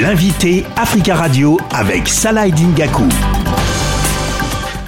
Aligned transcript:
L'invité 0.00 0.64
Africa 0.76 1.14
Radio 1.14 1.56
avec 1.70 2.06
Salah 2.08 2.50
Dingaku. 2.50 3.04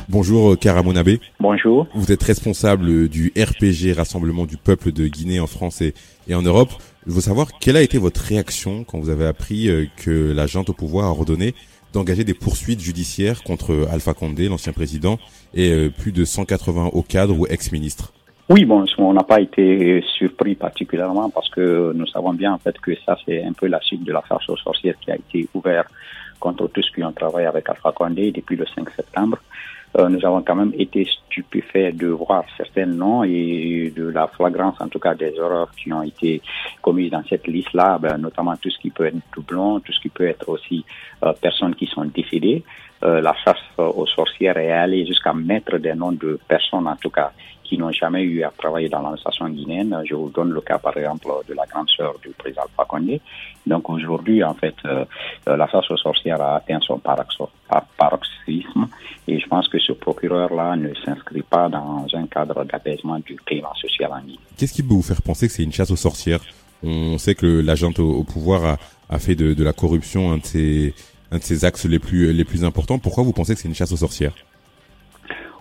Bonjour 0.07 0.53
euh, 0.53 0.57
Karamonabe. 0.57 1.17
Bonjour. 1.41 1.87
Vous 1.95 2.13
êtes 2.13 2.23
responsable 2.23 3.09
du 3.09 3.33
RPG 3.35 3.97
Rassemblement 3.97 4.45
du 4.45 4.59
peuple 4.59 4.93
de 4.93 5.07
Guinée 5.07 5.41
en 5.41 5.47
France 5.47 5.81
et, 5.81 5.95
en 6.35 6.43
Europe. 6.43 6.69
Je 7.07 7.13
veux 7.13 7.23
savoir 7.23 7.49
quelle 7.59 7.79
a 7.79 7.83
été 7.83 7.97
votre 7.97 8.21
réaction 8.21 8.85
quand 8.85 8.99
vous 8.99 9.09
avez 9.09 9.25
appris 9.25 9.71
euh, 9.71 9.87
que 9.97 10.31
la 10.33 10.47
junte 10.47 10.69
au 10.69 10.75
pouvoir 10.75 11.07
a 11.07 11.11
ordonné 11.11 11.55
d'engager 11.95 12.25
des 12.25 12.35
poursuites 12.35 12.81
judiciaires 12.81 13.43
contre 13.43 13.89
Alpha 13.91 14.13
Condé, 14.13 14.49
l'ancien 14.49 14.75
président, 14.75 15.19
et 15.55 15.71
euh, 15.71 15.89
plus 15.89 16.13
de 16.13 16.27
180 16.27 16.91
hauts 16.93 17.03
cadres 17.03 17.39
ou 17.39 17.47
ex-ministres. 17.47 18.13
Oui, 18.51 18.65
bon, 18.65 18.87
on 18.97 19.13
n'a 19.13 19.25
pas 19.25 19.43
été 19.43 20.03
surpris 20.17 20.55
particulièrement 20.55 21.29
parce 21.29 21.51
que 21.51 21.93
nous 21.95 22.07
savons 22.07 22.33
bien 22.33 22.55
en 22.55 22.59
fait 22.59 22.81
que 22.81 22.95
ça 23.05 23.19
c'est 23.27 23.45
un 23.45 23.53
peu 23.53 23.67
la 23.67 23.79
suite 23.83 24.05
de 24.05 24.13
la 24.13 24.23
farce 24.23 24.49
aux 24.49 24.57
sorcières 24.57 24.99
qui 24.99 25.11
a 25.11 25.17
été 25.17 25.47
ouverte 25.53 25.91
contre 26.41 26.67
tous 26.69 26.91
qui 26.95 27.05
ont 27.05 27.13
travaillé 27.13 27.47
avec 27.47 27.69
Alpha 27.69 27.93
Condé 27.93 28.33
depuis 28.33 28.57
le 28.57 28.65
5 28.65 28.89
septembre. 28.91 29.39
Euh, 29.99 30.09
nous 30.09 30.25
avons 30.25 30.43
quand 30.43 30.55
même 30.55 30.73
été 30.79 31.07
stupéfaits 31.07 31.97
de 31.97 32.09
voir 32.09 32.45
certains 32.57 32.87
noms 32.87 33.23
et 33.23 33.93
de 33.95 34.09
la 34.09 34.29
flagrance, 34.29 34.77
en 34.81 34.89
tout 34.89 34.99
cas, 34.99 35.15
des 35.15 35.35
erreurs 35.35 35.71
qui 35.73 35.93
ont 35.93 36.03
été 36.03 36.43
commises 36.83 37.11
dans 37.11 37.23
cette 37.29 37.47
liste-là, 37.47 37.99
ben, 37.99 38.19
notamment 38.19 38.55
tout 38.57 38.71
ce 38.71 38.79
qui 38.79 38.91
peut 38.91 39.07
être 39.07 39.17
doublon, 39.35 39.81
tout 39.81 39.93
ce 39.93 40.01
qui 40.01 40.11
peut 40.11 40.27
être 40.27 40.49
aussi 40.49 40.85
euh, 41.23 41.33
personnes 41.41 41.75
qui 41.75 41.87
sont 41.87 42.05
décédées. 42.05 42.65
Euh, 43.05 43.21
la 43.21 43.35
chasse 43.45 43.57
aux 43.77 44.07
sorcières 44.07 44.57
est 44.57 44.73
allée 44.73 45.07
jusqu'à 45.07 45.33
mettre 45.33 45.79
des 45.79 45.95
noms 45.95 46.13
de 46.13 46.39
personnes, 46.49 46.87
en 46.89 46.97
tout 46.97 47.11
cas, 47.11 47.33
qui 47.63 47.77
n'ont 47.79 47.93
jamais 47.93 48.23
eu 48.23 48.43
à 48.43 48.51
travailler 48.57 48.89
dans 48.89 48.99
l'administration 48.99 49.49
guinéenne. 49.49 50.03
Je 50.09 50.15
vous 50.15 50.31
donne 50.31 50.51
le 50.51 50.61
cas, 50.63 50.79
par 50.79 50.97
exemple, 50.97 51.29
de 51.47 51.55
la 51.55 51.67
grande 51.67 51.89
sœur 51.91 52.15
du 52.23 52.31
président 52.31 52.63
Alpha. 52.63 53.21
Donc 53.67 53.91
aujourd'hui, 53.91 54.43
en 54.43 54.55
fait, 54.55 54.75
euh, 54.87 55.05
la 55.47 55.69
chasse 55.69 55.91
aux 55.91 55.97
sorcières 55.97 56.41
a 56.41 56.57
atteint 56.57 56.81
son 56.81 56.99
paroxysme 56.99 58.89
et 59.27 59.39
je 59.39 59.47
pense 59.47 59.69
que 59.69 59.79
ce 59.79 59.93
procureur-là 59.93 60.77
ne 60.77 60.95
s'inscrit 61.05 61.43
pas 61.43 61.69
dans 61.69 62.07
un 62.15 62.27
cadre 62.27 62.65
d'apaisement 62.65 63.19
du 63.19 63.37
climat 63.37 63.73
social 63.81 64.11
en 64.13 64.21
Guinée. 64.21 64.39
Qu'est-ce 64.57 64.73
qui 64.73 64.83
peut 64.83 64.95
vous 64.95 65.03
faire 65.03 65.21
penser 65.21 65.47
que 65.47 65.53
c'est 65.53 65.65
une 65.65 65.73
chasse 65.73 65.91
aux 65.91 65.97
sorcières? 65.97 66.41
On 66.83 67.19
sait 67.19 67.35
que 67.35 67.61
l'agent 67.61 67.93
au, 67.99 68.25
pouvoir 68.25 68.79
a, 69.11 69.19
fait 69.19 69.35
de, 69.35 69.53
de, 69.53 69.65
la 69.65 69.73
corruption 69.73 70.33
un 70.33 70.39
de 70.39 70.45
ses 70.45 70.95
un 71.31 71.39
de 71.39 71.43
ses 71.43 71.65
axes 71.65 71.85
les 71.85 71.99
plus 71.99 72.33
les 72.33 72.45
plus 72.45 72.65
importants. 72.65 72.99
Pourquoi 72.99 73.25
vous 73.25 73.33
pensez 73.33 73.55
que 73.55 73.61
c'est 73.61 73.69
une 73.69 73.75
chasse 73.75 73.93
aux 73.93 73.97
sorcières? 73.97 74.35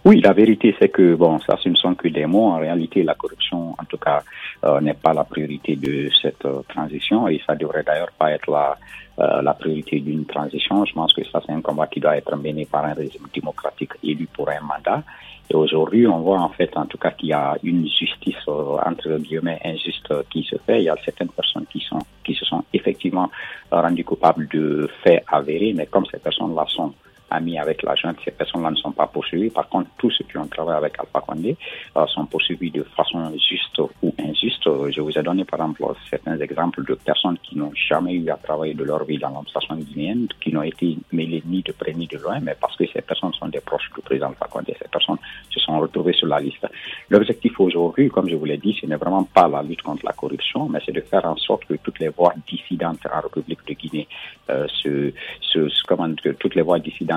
Oui, 0.08 0.22
la 0.22 0.32
vérité, 0.32 0.74
c'est 0.80 0.88
que, 0.88 1.16
bon, 1.16 1.38
ça, 1.40 1.58
ce 1.62 1.68
ne 1.68 1.76
sont 1.76 1.94
que 1.94 2.08
des 2.08 2.26
mots. 2.26 2.46
En 2.46 2.60
réalité, 2.60 3.04
la 3.04 3.14
corruption, 3.14 3.72
en 3.72 3.84
tout 3.90 3.98
cas, 3.98 4.24
euh, 4.64 4.80
n'est 4.80 4.94
pas 4.94 5.14
la 5.14 5.26
priorité 5.26 5.76
de 5.76 6.10
cette 6.22 6.46
euh, 6.46 6.62
transition 6.70 7.28
et 7.28 7.42
ça 7.46 7.56
devrait 7.56 7.84
d'ailleurs 7.84 8.14
pas 8.18 8.32
être 8.32 8.50
la, 8.50 8.78
euh, 9.20 9.42
la 9.42 9.54
priorité 9.54 10.00
d'une 10.00 10.26
transition. 10.26 10.86
Je 10.86 10.94
pense 10.94 11.12
que 11.12 11.26
ça, 11.26 11.42
c'est 11.46 11.52
un 11.52 11.60
combat 11.60 11.88
qui 11.88 12.00
doit 12.00 12.16
être 12.16 12.38
mené 12.38 12.66
par 12.66 12.86
un 12.86 12.94
régime 12.94 13.28
démocratique 13.34 13.92
élu 14.02 14.28
pour 14.32 14.48
un 14.50 14.62
mandat. 14.62 15.04
Et 15.50 15.56
aujourd'hui, 15.56 16.06
on 16.08 16.20
voit 16.20 16.40
en 16.40 16.50
fait, 16.50 16.76
en 16.76 16.86
tout 16.86 16.98
cas, 16.98 17.12
qu'il 17.12 17.30
y 17.30 17.34
a 17.34 17.56
une 17.64 17.88
justice, 17.88 18.36
entre 18.48 19.18
guillemets, 19.20 19.60
injuste 19.64 20.14
qui 20.30 20.44
se 20.44 20.58
fait. 20.66 20.82
Il 20.82 20.86
y 20.86 20.90
a 20.90 20.96
certaines 21.06 21.30
personnes 21.30 21.66
qui 21.72 21.80
sont, 21.80 22.00
qui 22.24 22.34
se 22.34 22.44
sont 22.46 22.64
effectivement 22.74 23.30
rendues 23.72 24.04
coupables 24.04 24.48
de 24.50 24.90
faits 25.04 25.24
avérés, 25.28 25.74
mais 25.74 25.86
comme 25.86 26.06
ces 26.06 26.20
personnes-là 26.20 26.66
sont 26.68 26.94
amis 27.30 27.58
avec 27.58 27.84
la 27.84 27.96
junte, 27.96 28.18
ces 28.24 28.32
personnes-là 28.32 28.72
ne 28.72 28.76
sont 28.76 28.92
pas 28.92 29.08
poursuivies. 29.08 29.50
Par 29.50 29.68
contre, 29.70 29.90
tous 29.98 30.12
ceux 30.12 30.26
qui 30.26 30.38
ont 30.38 30.48
travaillé 30.48 30.78
avec 30.78 31.00
Alpha 31.00 31.22
Condé 31.22 31.58
euh, 31.96 32.06
sont 32.08 32.26
poursuivis 32.26 32.72
de 32.72 32.84
façon 32.84 33.32
juste 33.38 33.80
ou 34.02 34.14
injuste. 34.20 34.70
Je 34.90 35.02
vous 35.02 35.18
ai 35.18 35.24
donné 35.24 35.44
par 35.46 35.60
exemple 35.60 35.84
certains 36.10 36.40
exemples 36.40 36.84
de 36.86 36.96
personnes 36.96 37.38
qui 37.44 37.58
n'ont 37.58 37.72
jamais 37.90 38.14
eu 38.14 38.30
à 38.30 38.38
travailler 38.38 38.74
de 38.74 38.84
leur 38.84 39.04
vie 39.04 39.18
dans 39.18 39.30
l'administration 39.30 39.76
guinéenne, 39.76 40.28
qui 40.42 40.54
n'ont 40.54 40.64
été 40.64 40.98
mêlées 41.12 41.44
ni 41.46 41.62
de 41.62 41.72
près 41.72 41.94
ni 41.94 42.08
de 42.08 42.18
loin, 42.18 42.40
mais 42.42 42.56
parce 42.60 42.76
que 42.76 42.86
ces 42.94 43.02
personnes 43.02 43.34
sont 43.34 43.48
des 43.48 43.62
proches 43.62 43.90
du 43.96 44.02
président 44.02 44.28
Alpha 44.28 44.48
Condé. 44.50 44.76
Ces 44.82 44.88
personnes 44.88 45.18
se 45.50 45.60
sont 45.60 45.80
retrouvées 45.80 46.14
sur 46.14 46.28
la 46.28 46.40
liste. 46.40 46.66
L'objectif 47.10 47.60
aujourd'hui, 47.60 48.10
comme 48.10 48.30
je 48.30 48.36
vous 48.36 48.46
l'ai 48.46 48.58
dit, 48.58 48.78
ce 48.80 48.86
n'est 48.86 48.96
vraiment 48.96 49.24
pas 49.24 49.48
la 49.48 49.62
lutte 49.62 49.82
contre 49.82 50.06
la 50.06 50.14
corruption, 50.14 50.70
mais 50.70 50.80
c'est 50.86 50.92
de 50.92 51.02
faire 51.02 51.26
en 51.26 51.36
sorte 51.38 51.66
que 51.66 51.76
toutes 51.76 52.00
les 52.00 52.10
voix 52.10 52.34
dissidentes 52.48 53.00
en 53.14 53.22
République 53.22 53.66
de 53.68 53.74
Guinée 53.74 54.08
euh, 54.50 54.68
se, 54.82 55.12
se, 55.42 55.60
comment, 55.88 56.14
que 56.16 56.30
toutes 56.30 56.56
les 56.56 56.62
voix 56.62 56.80
dissidentes 56.80 57.17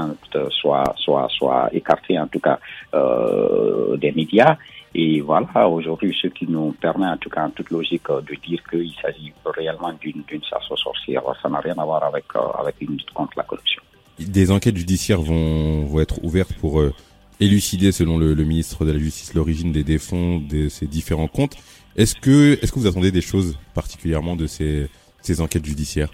soit, 0.51 0.95
soit, 0.97 1.29
soit 1.31 1.69
écarté 1.73 2.19
en 2.19 2.27
tout 2.27 2.41
cas 2.41 2.59
euh, 2.95 3.97
des 3.97 4.13
médias. 4.13 4.57
Et 4.95 5.21
voilà, 5.21 5.69
aujourd'hui, 5.69 6.17
ce 6.21 6.27
qui 6.27 6.47
nous 6.49 6.73
permet, 6.73 7.07
en 7.07 7.17
tout 7.17 7.31
cas, 7.31 7.45
en 7.45 7.51
toute 7.51 7.71
logique, 7.71 8.09
de 8.09 8.35
dire 8.47 8.61
qu'il 8.69 8.93
s'agit 9.01 9.33
réellement 9.45 9.93
d'une 10.01 10.25
chasse 10.43 10.69
aux 10.71 10.77
sorcières. 10.77 11.23
Ça 11.41 11.49
n'a 11.49 11.61
rien 11.61 11.75
à 11.79 11.85
voir 11.85 12.03
avec, 12.03 12.25
euh, 12.35 12.41
avec 12.59 12.75
une 12.81 12.93
lutte 12.93 13.11
contre 13.13 13.33
la 13.37 13.45
corruption. 13.45 13.83
Des 14.19 14.51
enquêtes 14.51 14.77
judiciaires 14.77 15.21
vont, 15.21 15.85
vont 15.85 16.01
être 16.01 16.23
ouvertes 16.25 16.53
pour 16.55 16.81
euh, 16.81 16.93
élucider, 17.39 17.93
selon 17.93 18.19
le, 18.19 18.35
ministre 18.35 18.85
de 18.85 18.91
la 18.91 18.99
Justice, 18.99 19.35
l'origine 19.35 19.71
des 19.71 19.85
défonds 19.85 20.41
de 20.41 20.69
ces 20.69 20.87
différents 20.87 21.29
comptes. 21.29 21.57
Est-ce 21.97 22.17
que, 22.17 22.59
est-ce 22.61 22.73
que 22.73 22.79
vous 22.81 22.87
attendez 22.89 23.13
des 23.13 23.21
choses 23.21 23.59
particulièrement 23.75 24.35
de 24.35 24.47
ces, 24.47 24.89
ces 25.23 25.41
enquêtes 25.41 25.65
judiciaires? 25.65 26.11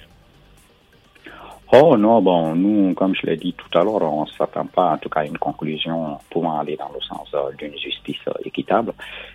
Oh 1.72 1.96
non, 1.96 2.22
bon, 2.22 2.54
nous, 2.54 2.94
comme 2.94 3.12
je 3.16 3.26
l'ai 3.26 3.36
dit 3.36 3.52
tout 3.52 3.76
à 3.76 3.82
l'heure, 3.82 4.00
on 4.02 4.22
ne 4.24 4.30
s'attend 4.30 4.66
pas 4.66 4.92
en 4.92 4.98
tout 4.98 5.08
cas 5.08 5.20
à 5.20 5.24
une 5.24 5.36
conclusion 5.36 6.16
pouvant 6.30 6.60
aller 6.60 6.76
dans 6.76 6.90
le 6.94 7.00
sens 7.00 7.28
euh, 7.34 7.50
d'une 7.58 7.76
justice 7.76 8.20
euh, 8.28 8.32
équitable, 8.44 8.92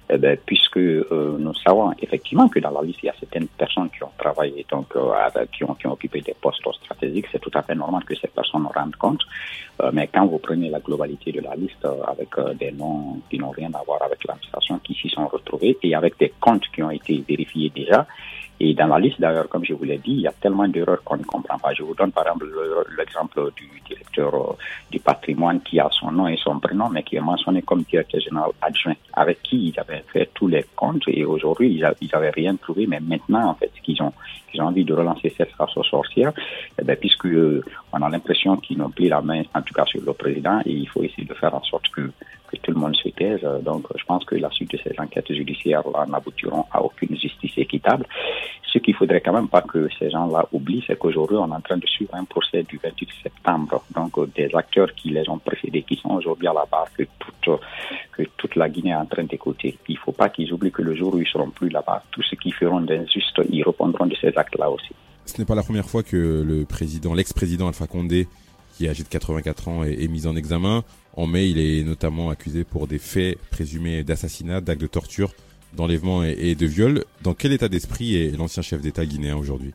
eh 0.09 0.17
ben, 0.17 0.37
puisque 0.45 0.77
euh, 0.77 1.35
nous 1.37 1.53
savons 1.55 1.91
effectivement 1.99 2.47
que 2.47 2.59
dans 2.59 2.71
la 2.71 2.83
liste, 2.83 2.99
il 3.03 3.07
y 3.07 3.09
a 3.09 3.15
certaines 3.19 3.47
personnes 3.47 3.89
qui 3.89 4.01
ont 4.03 4.11
travaillé, 4.17 4.65
donc 4.71 4.93
qui, 5.51 5.63
ont, 5.65 5.73
qui 5.73 5.87
ont 5.87 5.91
occupé 5.91 6.21
des 6.21 6.33
postes 6.39 6.65
stratégiques. 6.81 7.25
C'est 7.33 7.41
tout 7.41 7.51
à 7.53 7.63
fait 7.63 7.75
normal 7.75 8.05
que 8.05 8.15
ces 8.15 8.29
personnes 8.29 8.65
rendent 8.73 8.95
compte. 8.95 9.23
mais 9.91 10.07
quand 10.07 10.25
vous 10.25 10.39
prenez 10.39 10.69
la 10.69 10.79
globalité 10.79 11.33
de 11.33 11.41
la 11.41 11.55
liste 11.55 11.85
avec 12.07 12.29
des 12.57 12.71
noms 12.71 13.19
qui 13.29 13.39
n'ont 13.39 13.49
rien 13.49 13.71
à 13.73 13.83
voir 13.85 14.01
avec 14.03 14.23
l'administration, 14.25 14.79
qui 14.79 14.93
s'y 14.93 15.09
sont 15.09 15.27
retrouvés, 15.27 15.77
et 15.83 15.95
avec 15.95 16.17
des 16.17 16.31
comptes 16.39 16.67
qui 16.73 16.81
ont 16.81 16.91
été 16.91 17.21
vérifiés 17.27 17.71
déjà, 17.75 18.07
et 18.63 18.75
dans 18.75 18.85
la 18.85 18.99
liste, 18.99 19.19
d'ailleurs, 19.19 19.49
comme 19.49 19.65
je 19.65 19.73
vous 19.73 19.85
l'ai 19.85 19.97
dit, 19.97 20.11
il 20.11 20.21
y 20.21 20.27
a 20.27 20.31
tellement 20.39 20.67
d'erreurs 20.67 21.03
qu'on 21.03 21.17
ne 21.17 21.23
comprend 21.23 21.57
pas. 21.57 21.73
Je 21.73 21.81
vous 21.81 21.95
donne 21.95 22.11
par 22.11 22.27
exemple 22.27 22.45
l'exemple 22.95 23.51
du 23.55 23.67
directeur 23.87 24.35
euh, 24.35 24.55
du 24.91 24.99
patrimoine 24.99 25.61
qui 25.61 25.79
a 25.79 25.89
son 25.89 26.11
nom 26.11 26.27
et 26.27 26.37
son 26.37 26.59
prénom, 26.59 26.87
mais 26.89 27.01
qui 27.01 27.15
est 27.15 27.21
mentionné 27.21 27.63
comme 27.63 27.81
directeur 27.81 28.21
général 28.21 28.51
adjoint, 28.61 28.93
avec 29.13 29.41
qui 29.41 29.69
ils 29.69 29.79
avaient 29.79 30.03
fait 30.13 30.29
tous 30.35 30.47
les 30.47 30.63
comptes 30.75 31.01
et 31.07 31.25
aujourd'hui, 31.25 31.73
ils 31.73 32.09
n'avaient 32.13 32.29
rien 32.29 32.55
trouvé. 32.55 32.85
Mais 32.85 32.99
maintenant, 32.99 33.49
en 33.49 33.55
fait, 33.55 33.71
qu'ils 33.81 33.99
ont, 34.03 34.13
ils 34.53 34.61
ont 34.61 34.65
envie 34.65 34.85
de 34.85 34.93
relancer 34.93 35.33
cette 35.35 35.53
race 35.53 35.75
aux 35.75 35.83
sorcières, 35.83 36.33
eh 36.79 36.83
bien, 36.83 36.95
puisque 36.97 37.25
euh, 37.25 37.65
on 37.91 38.01
a 38.03 38.09
l'impression 38.09 38.57
qu'ils 38.57 38.77
n'ont 38.77 38.91
plus 38.91 39.07
la 39.07 39.21
main, 39.21 39.41
en 39.55 39.63
tout 39.63 39.73
cas 39.73 39.85
sur 39.85 40.01
le 40.05 40.13
président, 40.13 40.59
et 40.67 40.71
il 40.71 40.87
faut 40.87 41.01
essayer 41.01 41.25
de 41.25 41.33
faire 41.33 41.55
en 41.55 41.63
sorte 41.63 41.89
que 41.89 42.11
que 42.51 42.57
tout 42.57 42.71
le 42.71 42.79
monde 42.79 42.95
se 42.95 43.09
taise. 43.09 43.41
Donc, 43.63 43.85
je 43.95 44.03
pense 44.05 44.25
que 44.25 44.35
la 44.35 44.49
suite 44.51 44.71
de 44.71 44.79
ces 44.83 44.93
enquêtes 44.99 45.33
judiciaires 45.33 45.83
n'aboutiront 46.07 46.65
à 46.71 46.81
aucune 46.81 47.15
justice 47.17 47.53
équitable. 47.57 48.05
Ce 48.71 48.79
qu'il 48.79 48.95
faudrait 48.95 49.21
quand 49.21 49.33
même 49.33 49.47
pas 49.47 49.61
que 49.61 49.87
ces 49.99 50.09
gens-là 50.09 50.47
oublient, 50.51 50.83
c'est 50.87 50.97
qu'aujourd'hui, 50.97 51.37
on 51.37 51.49
est 51.51 51.55
en 51.55 51.61
train 51.61 51.77
de 51.77 51.87
suivre 51.87 52.13
un 52.15 52.23
procès 52.23 52.63
du 52.63 52.79
28 52.81 53.09
septembre. 53.23 53.83
Donc, 53.93 54.33
des 54.33 54.49
acteurs 54.55 54.93
qui 54.93 55.09
les 55.09 55.27
ont 55.29 55.39
précédés, 55.39 55.83
qui 55.83 55.95
sont 55.95 56.09
aujourd'hui 56.09 56.47
à 56.47 56.53
la 56.53 56.65
barre, 56.71 56.87
que 56.97 57.03
toute, 57.19 57.59
que 58.11 58.23
toute 58.37 58.55
la 58.55 58.69
Guinée 58.69 58.91
est 58.91 58.95
en 58.95 59.05
train 59.05 59.23
d'écouter. 59.23 59.77
Il 59.87 59.95
ne 59.95 59.99
faut 59.99 60.11
pas 60.11 60.29
qu'ils 60.29 60.51
oublient 60.53 60.71
que 60.71 60.81
le 60.81 60.95
jour 60.95 61.13
où 61.15 61.19
ils 61.19 61.27
seront 61.27 61.49
plus 61.49 61.69
là-bas, 61.69 62.03
tous 62.11 62.23
ceux 62.23 62.37
qui 62.37 62.51
feront 62.51 62.81
d'injuste, 62.81 63.41
ils 63.49 63.63
répondront 63.63 64.05
de 64.05 64.15
ces 64.19 64.37
actes-là 64.37 64.69
aussi. 64.69 64.93
Ce 65.25 65.37
n'est 65.39 65.45
pas 65.45 65.55
la 65.55 65.63
première 65.63 65.85
fois 65.85 66.03
que 66.03 66.43
le 66.45 66.65
président, 66.65 67.13
l'ex-président 67.13 67.67
Alpha 67.67 67.87
Condé, 67.87 68.27
qui 68.75 68.85
est 68.85 68.89
âgé 68.89 69.03
de 69.03 69.09
84 69.09 69.67
ans, 69.67 69.83
est, 69.83 70.03
est 70.03 70.07
mis 70.07 70.27
en 70.27 70.35
examen. 70.35 70.83
En 71.15 71.27
mai, 71.27 71.49
il 71.49 71.59
est 71.59 71.83
notamment 71.83 72.29
accusé 72.29 72.63
pour 72.63 72.87
des 72.87 72.99
faits 72.99 73.37
présumés 73.49 74.03
d'assassinat, 74.03 74.61
d'actes 74.61 74.81
de 74.81 74.87
torture, 74.87 75.31
d'enlèvement 75.73 76.23
et, 76.23 76.55
de 76.55 76.65
viol. 76.65 77.03
Dans 77.23 77.33
quel 77.33 77.51
état 77.51 77.67
d'esprit 77.67 78.15
est 78.15 78.37
l'ancien 78.37 78.63
chef 78.63 78.81
d'État 78.81 79.05
guinéen 79.05 79.35
aujourd'hui? 79.35 79.73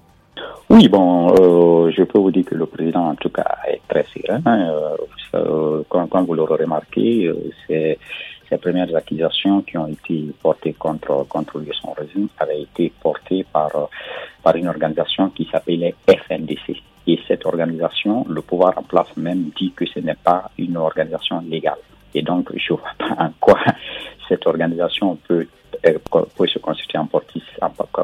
Oui, 0.68 0.88
bon, 0.88 1.30
euh, 1.30 1.90
je 1.96 2.02
peux 2.02 2.18
vous 2.18 2.30
dire 2.30 2.44
que 2.44 2.54
le 2.54 2.66
président, 2.66 3.08
en 3.08 3.14
tout 3.14 3.28
cas, 3.28 3.58
est 3.68 3.80
très 3.88 4.04
serein. 4.04 4.42
Euh, 4.46 4.96
euh 5.34 5.82
quand, 5.88 6.24
vous 6.24 6.34
l'aurez 6.34 6.64
remarqué, 6.64 7.30
ces 7.68 8.58
premières 8.58 8.94
accusations 8.94 9.62
qui 9.62 9.76
ont 9.76 9.88
été 9.88 10.32
portées 10.42 10.72
contre, 10.72 11.26
contre 11.28 11.58
lui 11.58 11.70
son 11.80 11.92
régime 11.92 12.28
avaient 12.38 12.62
été 12.62 12.92
portées 13.02 13.44
par, 13.52 13.70
par 14.42 14.56
une 14.56 14.68
organisation 14.68 15.30
qui 15.30 15.48
s'appelait 15.50 15.94
FNDC. 16.08 16.82
Organisation, 17.46 18.26
le 18.28 18.42
pouvoir 18.42 18.76
en 18.76 18.82
place 18.82 19.16
même 19.16 19.50
dit 19.56 19.72
que 19.72 19.86
ce 19.86 20.00
n'est 20.00 20.14
pas 20.14 20.50
une 20.58 20.76
organisation 20.76 21.40
légale. 21.40 21.78
Et 22.14 22.22
donc, 22.22 22.50
je 22.56 22.72
ne 22.72 22.78
vois 22.78 22.90
pas 22.98 23.24
en 23.24 23.30
quoi 23.40 23.60
cette 24.28 24.46
organisation 24.46 25.16
peut, 25.28 25.46
euh, 25.86 25.98
se 26.46 26.58
constituer 26.58 26.98
en 26.98 27.06
partie, 27.06 27.42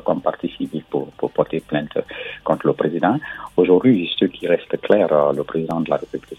comme 0.05 0.21
partie 0.21 0.49
civile 0.51 0.85
pour, 0.91 1.07
pour, 1.13 1.31
porter 1.31 1.61
plainte 1.61 1.97
contre 2.45 2.67
le 2.67 2.73
président. 2.75 3.17
Aujourd'hui, 3.57 4.11
ce 4.19 4.27
qui 4.27 4.47
reste 4.47 4.81
clair, 4.81 5.13
euh, 5.13 5.33
le 5.33 5.45
président 5.45 5.81
de 5.81 5.91
la 5.91 5.97
République, 5.97 6.32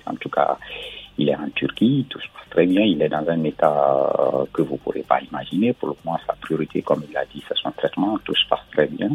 il 1.18 1.30
est 1.30 1.36
en 1.36 1.50
Turquie, 1.54 2.06
tout 2.10 2.20
se 2.20 2.28
passe 2.28 2.50
très 2.50 2.66
bien, 2.66 2.82
il 2.82 3.02
est 3.02 3.10
dans 3.10 3.26
un 3.28 3.44
état 3.44 4.46
que 4.54 4.62
vous 4.62 4.74
ne 4.74 4.78
pourrez 4.80 5.04
pas 5.04 5.20
imaginer. 5.22 5.74
Pour 5.74 5.90
le 5.90 5.96
moment, 6.04 6.18
sa 6.26 6.34
priorité, 6.34 6.82
comme 6.82 7.04
il 7.08 7.14
l'a 7.14 7.26
dit, 7.26 7.44
c'est 7.48 7.58
son 7.58 7.72
traitement, 7.72 8.18
tout 8.24 8.36
se 8.36 8.48
passe 8.50 8.66
très 8.72 8.88
bien. 8.88 9.10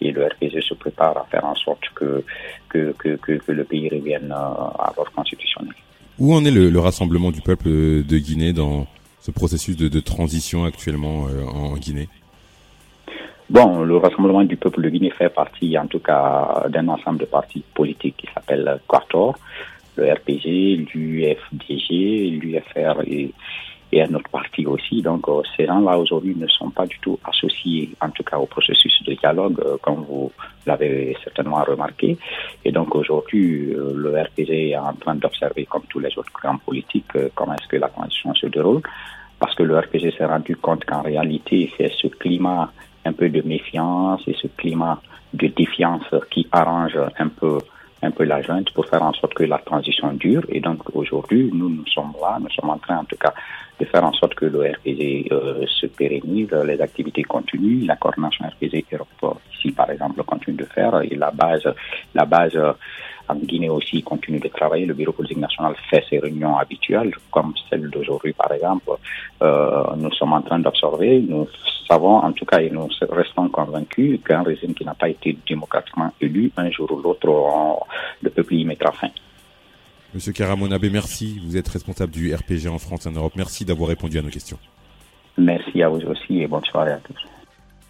Et 0.00 0.10
le 0.10 0.26
RPG 0.26 0.62
se 0.62 0.74
prépare 0.74 1.16
à 1.16 1.24
faire 1.30 1.44
en 1.44 1.54
sorte 1.54 1.88
que, 1.94 2.24
que, 2.68 2.92
que, 2.98 3.16
que, 3.16 3.52
le 3.52 3.64
pays 3.64 3.88
revienne 3.88 4.32
à 4.32 4.92
l'ordre 4.96 5.12
constitutionnel. 5.14 5.74
Où 6.18 6.34
en 6.34 6.44
est 6.44 6.50
le, 6.50 6.78
rassemblement 6.78 7.30
du 7.30 7.40
peuple 7.40 7.68
de 7.68 8.18
Guinée 8.18 8.52
dans 8.52 8.86
ce 9.20 9.30
processus 9.30 9.76
de, 9.76 9.88
de 9.88 10.00
transition 10.00 10.64
actuellement 10.64 11.26
en 11.52 11.76
Guinée? 11.76 12.08
Bon, 13.50 13.84
le 13.84 13.96
Rassemblement 13.98 14.42
du 14.42 14.56
peuple 14.56 14.80
de 14.80 14.88
Guinée 14.88 15.10
fait 15.10 15.28
partie, 15.28 15.76
en 15.78 15.86
tout 15.86 15.98
cas, 15.98 16.64
d'un 16.70 16.88
ensemble 16.88 17.18
de 17.18 17.24
partis 17.26 17.62
politiques 17.74 18.16
qui 18.16 18.26
s'appelle 18.32 18.80
Quator, 18.88 19.38
le 19.96 20.12
RPG, 20.12 20.86
l'UFDG, 20.94 22.40
l'UFR 22.40 23.02
et, 23.06 23.32
un 23.96 24.12
autre 24.14 24.28
parti 24.28 24.66
aussi. 24.66 25.02
Donc, 25.02 25.28
euh, 25.28 25.42
ces 25.56 25.66
gens-là 25.66 25.96
aujourd'hui 25.96 26.34
ne 26.36 26.48
sont 26.48 26.70
pas 26.70 26.84
du 26.84 26.98
tout 26.98 27.16
associés, 27.24 27.90
en 28.00 28.10
tout 28.10 28.24
cas, 28.24 28.38
au 28.38 28.46
processus 28.46 29.00
de 29.04 29.14
dialogue, 29.14 29.60
euh, 29.64 29.76
comme 29.80 30.04
vous 30.08 30.32
l'avez 30.66 31.16
certainement 31.22 31.62
remarqué. 31.62 32.18
Et 32.64 32.72
donc, 32.72 32.92
aujourd'hui, 32.96 33.72
euh, 33.72 33.92
le 33.94 34.20
RPG 34.20 34.70
est 34.70 34.76
en 34.76 34.94
train 34.94 35.14
d'observer, 35.14 35.64
comme 35.66 35.84
tous 35.88 36.00
les 36.00 36.08
autres 36.18 36.32
grands 36.32 36.58
politiques, 36.58 37.12
comment 37.36 37.54
est-ce 37.54 37.68
que 37.68 37.76
la 37.76 37.88
transition 37.88 38.34
se 38.34 38.46
déroule. 38.46 38.82
Parce 39.38 39.54
que 39.54 39.62
le 39.62 39.78
RPG 39.78 40.16
s'est 40.18 40.26
rendu 40.26 40.56
compte 40.56 40.84
qu'en 40.84 41.02
réalité, 41.02 41.72
c'est 41.76 41.92
ce 41.92 42.08
climat 42.08 42.72
un 43.04 43.12
peu 43.12 43.28
de 43.28 43.42
méfiance 43.42 44.22
et 44.26 44.34
ce 44.42 44.48
climat 44.56 45.00
de 45.34 45.46
défiance 45.48 46.06
qui 46.30 46.48
arrange 46.50 46.98
un 47.18 47.28
peu 47.28 47.58
un 48.04 48.10
peu 48.10 48.24
la 48.24 48.42
junte 48.42 48.70
pour 48.72 48.86
faire 48.86 49.02
en 49.02 49.12
sorte 49.12 49.34
que 49.34 49.44
la 49.44 49.58
transition 49.58 50.12
dure. 50.12 50.44
Et 50.48 50.60
donc 50.60 50.82
aujourd'hui, 50.94 51.50
nous, 51.52 51.68
nous 51.68 51.86
sommes 51.86 52.12
là, 52.20 52.38
nous 52.40 52.50
sommes 52.50 52.70
en 52.70 52.78
train 52.78 52.98
en 52.98 53.04
tout 53.04 53.16
cas 53.16 53.34
de 53.80 53.84
faire 53.86 54.04
en 54.04 54.12
sorte 54.12 54.34
que 54.34 54.46
le 54.46 54.60
RPG 54.60 55.32
euh, 55.32 55.64
se 55.66 55.86
pérennise, 55.86 56.50
les 56.52 56.80
activités 56.80 57.24
continuent, 57.24 57.86
la 57.86 57.96
coordination 57.96 58.44
RPG 58.46 58.84
Europe 58.92 59.38
ici 59.52 59.72
par 59.72 59.90
exemple 59.90 60.22
continue 60.22 60.56
de 60.56 60.64
faire 60.64 61.02
et 61.02 61.16
la 61.16 61.30
base, 61.30 61.66
la 62.14 62.24
base 62.24 62.56
en 63.28 63.36
Guinée 63.36 63.68
aussi 63.68 64.02
continue 64.02 64.40
de 64.40 64.48
travailler. 64.48 64.86
Le 64.86 64.94
bureau 64.94 65.12
politique 65.12 65.38
national 65.38 65.74
fait 65.90 66.04
ses 66.08 66.18
réunions 66.18 66.56
habituelles, 66.56 67.12
comme 67.30 67.54
celle 67.68 67.88
d'aujourd'hui 67.90 68.32
par 68.32 68.52
exemple. 68.52 68.90
Euh, 69.42 69.84
nous 69.96 70.12
sommes 70.12 70.32
en 70.32 70.42
train 70.42 70.58
d'observer. 70.58 71.20
Nous 71.20 71.46
savons 71.88 72.16
en 72.16 72.32
tout 72.32 72.44
cas 72.44 72.60
et 72.60 72.70
nous 72.70 72.88
restons 73.10 73.48
convaincus 73.48 74.20
qu'un 74.26 74.42
régime 74.42 74.74
qui 74.74 74.84
n'a 74.84 74.94
pas 74.94 75.08
été 75.08 75.36
démocratiquement 75.46 76.12
élu, 76.20 76.50
un 76.56 76.70
jour 76.70 76.90
ou 76.92 77.00
l'autre, 77.00 77.86
le 78.22 78.30
peuple 78.30 78.54
y 78.54 78.64
mettra 78.64 78.92
fin. 78.92 79.08
Monsieur 80.14 80.32
Karamonabé, 80.32 80.90
merci. 80.90 81.40
Vous 81.44 81.56
êtes 81.56 81.68
responsable 81.68 82.12
du 82.12 82.32
RPG 82.32 82.68
en 82.68 82.78
France 82.78 83.06
et 83.06 83.08
en 83.08 83.12
Europe. 83.12 83.32
Merci 83.36 83.64
d'avoir 83.64 83.88
répondu 83.88 84.16
à 84.18 84.22
nos 84.22 84.30
questions. 84.30 84.58
Merci 85.36 85.82
à 85.82 85.88
vous 85.88 86.00
aussi 86.06 86.40
et 86.40 86.46
bonne 86.46 86.64
soirée 86.64 86.92
à 86.92 86.98
tous. 86.98 87.26